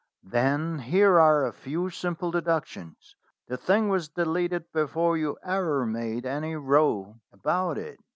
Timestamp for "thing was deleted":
3.55-4.71